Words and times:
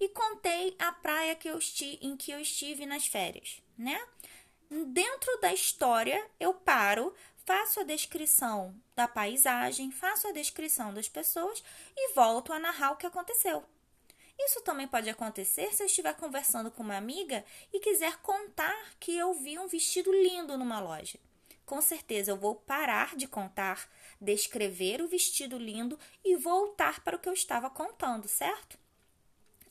e 0.00 0.08
contei 0.08 0.74
a 0.78 0.92
praia 0.92 1.34
que 1.34 1.48
eu 1.48 1.58
esti 1.58 1.98
em 2.00 2.16
que 2.16 2.30
eu 2.30 2.40
estive 2.40 2.86
nas 2.86 3.06
férias, 3.06 3.62
né? 3.76 4.00
Dentro 4.70 5.40
da 5.40 5.52
história, 5.52 6.24
eu 6.38 6.52
paro, 6.52 7.14
faço 7.46 7.80
a 7.80 7.84
descrição 7.84 8.74
da 8.94 9.08
paisagem, 9.08 9.90
faço 9.90 10.28
a 10.28 10.32
descrição 10.32 10.92
das 10.92 11.08
pessoas 11.08 11.62
e 11.96 12.12
volto 12.12 12.52
a 12.52 12.58
narrar 12.58 12.92
o 12.92 12.96
que 12.96 13.06
aconteceu. 13.06 13.64
Isso 14.38 14.60
também 14.60 14.86
pode 14.86 15.10
acontecer 15.10 15.74
se 15.74 15.82
eu 15.82 15.86
estiver 15.86 16.14
conversando 16.14 16.70
com 16.70 16.82
uma 16.82 16.96
amiga 16.96 17.44
e 17.72 17.80
quiser 17.80 18.18
contar 18.18 18.76
que 19.00 19.16
eu 19.16 19.32
vi 19.32 19.58
um 19.58 19.66
vestido 19.66 20.12
lindo 20.12 20.56
numa 20.56 20.78
loja. 20.78 21.18
Com 21.66 21.80
certeza 21.80 22.30
eu 22.30 22.36
vou 22.36 22.54
parar 22.54 23.16
de 23.16 23.26
contar, 23.26 23.90
descrever 24.20 25.02
o 25.02 25.08
vestido 25.08 25.58
lindo 25.58 25.98
e 26.24 26.36
voltar 26.36 27.02
para 27.02 27.16
o 27.16 27.18
que 27.18 27.28
eu 27.28 27.32
estava 27.32 27.68
contando, 27.68 28.28
certo? 28.28 28.78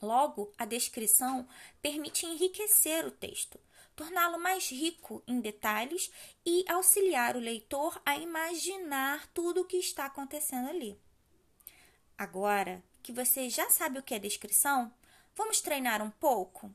Logo, 0.02 0.54
a 0.58 0.66
descrição 0.66 1.48
permite 1.82 2.26
enriquecer 2.26 3.06
o 3.06 3.12
texto, 3.12 3.60
torná-lo 3.96 4.40
mais 4.40 4.70
rico 4.70 5.24
em 5.28 5.40
detalhes 5.40 6.12
e 6.46 6.64
auxiliar 6.70 7.36
o 7.36 7.40
leitor 7.40 8.00
a 8.06 8.16
imaginar 8.18 9.28
tudo 9.34 9.62
o 9.62 9.66
que 9.66 9.78
está 9.78 10.06
acontecendo 10.06 10.70
ali. 10.70 11.00
Agora 12.18 12.84
que 13.02 13.12
você 13.12 13.50
já 13.50 13.70
sabe 13.70 14.00
o 14.00 14.04
que 14.04 14.14
é 14.14 14.20
descrição, 14.20 14.94
vamos 15.36 15.62
treinar 15.62 16.02
um 16.02 16.12
pouco? 16.12 16.74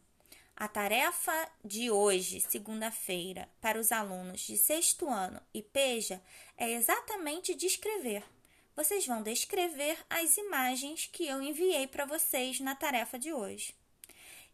A 0.57 0.69
tarefa 0.69 1.51
de 1.65 1.91
hoje, 1.91 2.41
segunda-feira, 2.41 3.49
para 3.61 3.79
os 3.79 3.91
alunos 3.91 4.41
de 4.41 4.57
sexto 4.57 5.09
ano 5.09 5.41
e 5.53 5.63
PEJA 5.63 6.23
é 6.57 6.71
exatamente 6.73 7.55
descrever. 7.55 8.23
Vocês 8.75 9.07
vão 9.07 9.23
descrever 9.23 9.99
as 10.09 10.37
imagens 10.37 11.09
que 11.13 11.27
eu 11.27 11.43
enviei 11.43 11.87
para 11.87 12.07
vocês 12.07 12.59
na 12.61 12.75
tarefa 12.75 13.19
de 13.19 13.33
hoje. 13.33 13.75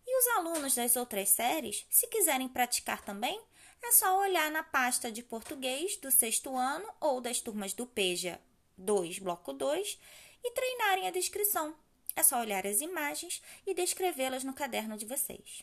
E 0.06 0.18
os 0.18 0.26
alunos 0.36 0.74
das 0.74 0.96
outras 0.96 1.28
séries, 1.28 1.86
se 1.88 2.06
quiserem 2.08 2.48
praticar 2.48 3.02
também, 3.02 3.40
é 3.82 3.92
só 3.92 4.18
olhar 4.18 4.50
na 4.50 4.62
pasta 4.62 5.12
de 5.12 5.22
português 5.22 5.96
do 5.96 6.10
sexto 6.10 6.56
ano 6.56 6.88
ou 7.00 7.20
das 7.20 7.40
turmas 7.40 7.72
do 7.72 7.86
PEJA 7.86 8.40
2, 8.76 9.18
bloco 9.18 9.52
2, 9.52 9.98
e 10.42 10.50
treinarem 10.52 11.06
a 11.06 11.12
descrição. 11.12 11.76
É 12.16 12.22
só 12.22 12.40
olhar 12.40 12.66
as 12.66 12.80
imagens 12.80 13.42
e 13.66 13.74
descrevê-las 13.74 14.42
no 14.42 14.54
caderno 14.54 14.96
de 14.96 15.06
vocês. 15.06 15.62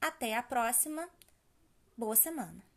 Até 0.00 0.34
a 0.34 0.42
próxima. 0.42 1.08
Boa 1.96 2.14
semana! 2.14 2.75